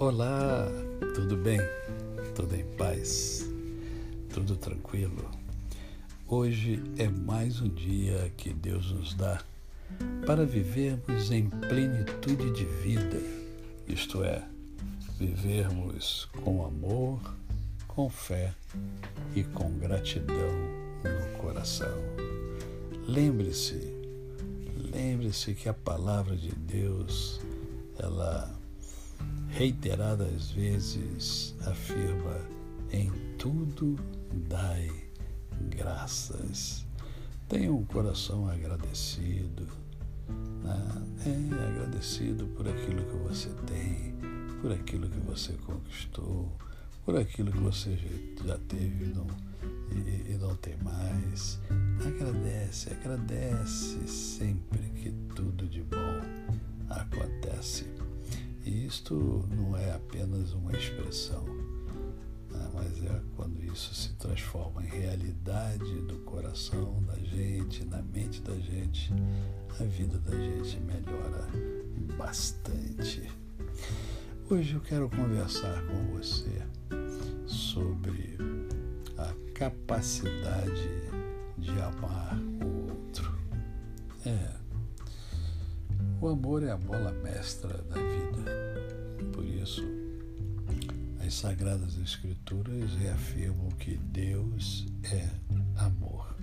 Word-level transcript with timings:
Olá, 0.00 0.66
tudo 1.14 1.36
bem? 1.36 1.60
Tudo 2.34 2.56
em 2.56 2.64
paz? 2.78 3.46
Tudo 4.32 4.56
tranquilo? 4.56 5.30
Hoje 6.26 6.82
é 6.96 7.06
mais 7.06 7.60
um 7.60 7.68
dia 7.68 8.32
que 8.34 8.50
Deus 8.50 8.92
nos 8.92 9.12
dá 9.12 9.44
para 10.24 10.46
vivermos 10.46 11.30
em 11.30 11.50
plenitude 11.50 12.50
de 12.50 12.64
vida, 12.64 13.20
isto 13.86 14.24
é, 14.24 14.42
vivermos 15.18 16.30
com 16.42 16.64
amor, 16.64 17.20
com 17.86 18.08
fé 18.08 18.54
e 19.36 19.44
com 19.44 19.70
gratidão 19.72 20.50
no 21.04 21.38
coração. 21.38 21.98
Lembre-se, 23.06 23.94
lembre-se 24.94 25.52
que 25.52 25.68
a 25.68 25.74
palavra 25.74 26.34
de 26.34 26.52
Deus, 26.52 27.38
ela 27.98 28.59
reiteradas 29.52 30.50
vezes 30.50 31.54
afirma: 31.66 32.36
em 32.92 33.10
tudo 33.38 33.96
dai 34.48 34.90
graças. 35.76 36.86
Tenha 37.48 37.72
um 37.72 37.84
coração 37.84 38.48
agradecido, 38.48 39.66
né? 40.62 41.02
é 41.26 41.68
agradecido 41.68 42.46
por 42.48 42.68
aquilo 42.68 43.04
que 43.04 43.16
você 43.28 43.48
tem, 43.66 44.14
por 44.60 44.72
aquilo 44.72 45.08
que 45.08 45.18
você 45.20 45.52
conquistou, 45.54 46.56
por 47.04 47.16
aquilo 47.16 47.50
que 47.50 47.58
você 47.58 47.98
já 48.44 48.56
teve 48.68 49.06
e 49.06 49.08
não, 49.08 49.26
não 50.48 50.56
tem 50.56 50.76
mais. 50.78 51.58
Agradece, 52.06 52.92
agradece 52.92 54.06
sempre 54.06 54.78
que 54.90 55.10
tudo 55.34 55.66
de 55.66 55.82
bom 55.82 56.20
acontece. 56.88 57.86
E 58.64 58.86
isto 58.86 59.48
não 59.50 59.76
é 59.76 59.92
apenas 59.92 60.52
uma 60.52 60.72
expressão, 60.72 61.44
né? 62.50 62.70
mas 62.74 63.02
é 63.04 63.22
quando 63.34 63.62
isso 63.64 63.94
se 63.94 64.12
transforma 64.14 64.82
em 64.84 64.88
realidade 64.88 66.00
do 66.02 66.18
coração 66.20 67.02
da 67.04 67.16
gente, 67.18 67.84
na 67.86 68.02
mente 68.02 68.42
da 68.42 68.54
gente, 68.56 69.12
a 69.78 69.84
vida 69.84 70.18
da 70.18 70.36
gente 70.36 70.78
melhora 70.80 71.48
bastante. 72.18 73.30
Hoje 74.50 74.74
eu 74.74 74.80
quero 74.80 75.08
conversar 75.08 75.82
com 75.86 76.16
você 76.16 76.62
sobre 77.46 78.36
a 79.16 79.32
capacidade 79.54 80.88
de 81.56 81.70
amar 81.80 82.38
o 82.62 82.90
outro. 82.90 83.32
É, 84.26 84.59
o 86.20 86.28
amor 86.28 86.62
é 86.62 86.70
a 86.70 86.76
bola 86.76 87.12
mestra 87.22 87.82
da 87.84 87.96
vida. 87.96 89.30
Por 89.32 89.44
isso, 89.44 89.82
as 91.24 91.34
Sagradas 91.34 91.96
Escrituras 91.96 92.92
reafirmam 92.94 93.68
que 93.70 93.96
Deus 93.96 94.86
é 95.04 95.28
amor. 95.76 96.36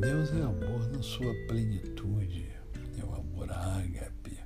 Deus 0.00 0.30
é 0.32 0.42
amor 0.42 0.88
na 0.90 1.02
sua 1.02 1.34
plenitude, 1.46 2.48
é 2.98 3.04
o 3.04 3.14
amor 3.14 3.52
ágape. 3.52 4.38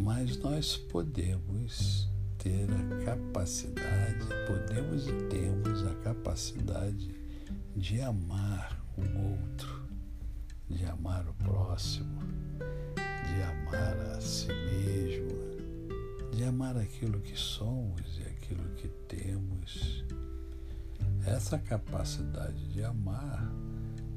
Mas 0.00 0.38
nós 0.38 0.76
podemos 0.76 2.08
ter 2.38 2.68
a 2.70 3.04
capacidade, 3.04 4.26
podemos 4.46 5.06
e 5.08 5.12
temos 5.28 5.86
a 5.86 5.94
capacidade 5.96 7.14
de 7.76 8.00
amar 8.00 8.82
o 8.96 9.02
outro, 9.30 9.77
de 10.68 10.84
amar 10.86 11.26
o 11.28 11.34
próximo 11.34 12.18
de 13.28 13.42
amar 13.42 13.96
a 14.16 14.20
si 14.20 14.48
mesmo, 14.48 15.28
de 16.32 16.44
amar 16.44 16.76
aquilo 16.76 17.20
que 17.20 17.38
somos 17.38 18.18
e 18.18 18.22
aquilo 18.22 18.64
que 18.76 18.88
temos. 19.06 20.04
Essa 21.26 21.58
capacidade 21.58 22.68
de 22.72 22.82
amar 22.82 23.52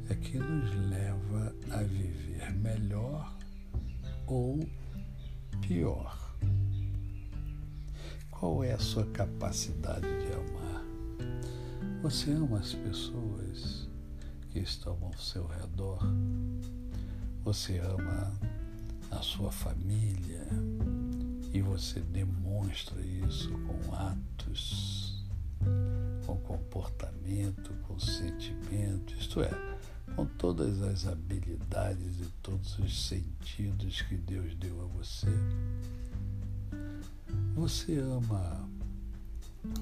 é 0.10 0.16
que 0.16 0.38
nos 0.38 0.74
leva 0.90 1.54
a 1.72 1.84
viver 1.84 2.54
melhor 2.54 3.38
ou 4.26 4.60
pior. 5.62 6.36
Qual 8.30 8.64
é 8.64 8.72
a 8.72 8.80
sua 8.80 9.06
capacidade 9.08 10.08
de 10.08 10.34
amar? 10.34 10.84
Você 12.02 12.32
ama 12.32 12.60
as 12.60 12.74
pessoas 12.74 13.90
que 14.52 14.60
estão 14.60 14.98
ao 15.02 15.18
seu 15.18 15.48
redor? 15.48 16.00
Você 17.44 17.80
ama 17.80 18.34
a 19.10 19.22
sua 19.22 19.52
família 19.52 20.46
e 21.54 21.62
você 21.62 22.00
demonstra 22.02 23.02
isso 23.02 23.50
com 23.52 23.96
atos, 23.96 25.26
com 26.26 26.38
comportamento, 26.38 27.74
com 27.88 27.98
sentimento, 28.00 29.14
isto 29.14 29.42
é, 29.42 29.52
com 30.16 30.26
todas 30.26 30.82
as 30.82 31.08
habilidades 31.08 32.20
e 32.20 32.28
todos 32.42 32.78
os 32.80 33.08
sentidos 33.08 34.02
que 34.02 34.18
Deus 34.18 34.54
deu 34.56 34.82
a 34.82 34.86
você. 34.98 35.28
Você 37.56 37.98
ama 38.00 38.70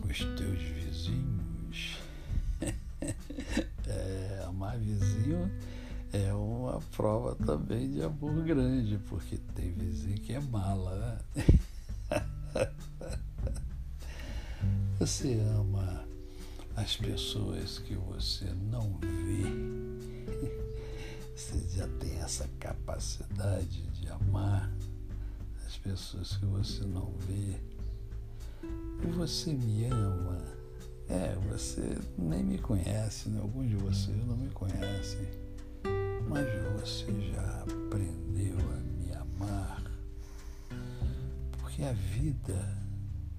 os 0.08 0.18
teus 0.18 0.62
vizinhos. 0.62 2.09
Amar 4.70 4.78
vizinho 4.78 5.52
é 6.14 6.34
uma 6.34 6.80
prova 6.96 7.36
também 7.36 7.92
de 7.92 8.04
amor 8.04 8.44
grande, 8.44 9.00
porque 9.08 9.38
tem 9.56 9.72
vizinho 9.74 10.20
que 10.20 10.34
é 10.34 10.40
mala, 10.40 10.96
né? 10.96 12.70
Você 15.00 15.40
ama 15.56 16.06
as 16.76 16.98
pessoas 16.98 17.80
que 17.80 17.96
você 17.96 18.46
não 18.70 19.00
vê. 19.00 19.46
Você 21.36 21.58
já 21.70 21.88
tem 22.00 22.18
essa 22.20 22.50
capacidade 22.60 23.82
de 23.94 24.10
amar 24.10 24.70
as 25.66 25.78
pessoas 25.78 26.36
que 26.36 26.46
você 26.46 26.84
não 26.84 27.14
vê. 27.20 27.62
E 29.04 29.12
você 29.12 29.54
me 29.54 29.86
ama. 29.86 30.59
É, 31.10 31.36
você 31.50 31.98
nem 32.18 32.44
me 32.44 32.58
conhece, 32.60 33.30
né? 33.30 33.40
alguns 33.42 33.68
de 33.68 33.76
vocês 33.76 34.18
não 34.28 34.38
me 34.38 34.50
conhecem 34.50 35.28
mas 36.30 36.46
você 36.80 37.06
já 37.34 37.64
aprendeu 37.64 38.56
a 38.72 38.78
me 38.78 39.12
amar, 39.14 39.82
porque 41.58 41.82
a 41.82 41.92
vida 41.92 42.78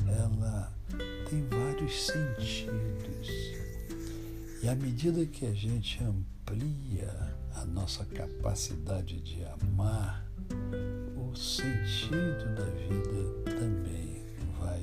ela 0.09 0.73
tem 1.29 1.47
vários 1.47 2.07
sentidos. 2.07 3.29
E 4.61 4.69
à 4.69 4.75
medida 4.75 5.25
que 5.25 5.47
a 5.47 5.55
gente 5.55 6.03
amplia 6.03 7.33
a 7.55 7.65
nossa 7.65 8.05
capacidade 8.07 9.21
de 9.21 9.45
amar, 9.45 10.27
o 11.17 11.37
sentido 11.37 12.55
da 12.57 12.65
vida 12.65 13.51
também 13.57 14.25
vai. 14.59 14.83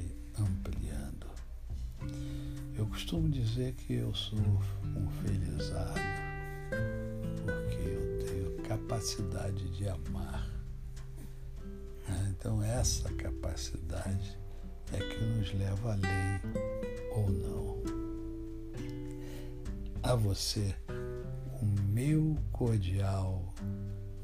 Eu 2.88 2.92
costumo 2.92 3.28
dizer 3.28 3.74
que 3.74 3.96
eu 3.96 4.16
sou 4.16 4.40
um 4.40 5.10
felizardo 5.22 6.00
capacidade 8.66 9.70
de 9.72 9.90
amar. 9.90 10.50
Né? 12.08 12.30
Então, 12.30 12.64
essa 12.64 13.14
capacidade 13.16 14.40
é 14.94 14.98
que 14.98 15.24
nos 15.26 15.54
leva 15.54 15.92
além 15.92 16.42
ou 17.12 17.30
não. 17.30 17.78
A 20.02 20.16
você, 20.16 20.74
o 21.62 21.66
meu 21.90 22.38
cordial 22.54 23.54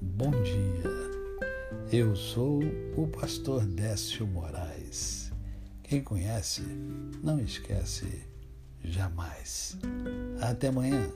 bom 0.02 0.32
dia. 0.32 1.92
Eu 1.92 2.16
sou 2.16 2.62
o 2.96 3.08
pastor 3.08 3.66
Décio 3.66 4.26
Moraes. 4.26 5.30
Quem 5.84 6.02
conhece, 6.02 6.62
não 7.22 7.38
esquece 7.42 8.33
jamais. 8.84 9.78
Até 10.42 10.68
amanhã. 10.68 11.10